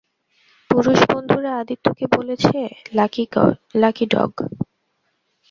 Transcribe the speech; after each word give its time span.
পুরুষ 0.69 0.99
বন্ধুরা 1.11 1.51
আদিত্যকে 1.61 2.05
বলেছে, 2.15 2.57
লাকি 3.75 4.05
ডগ। 4.13 4.31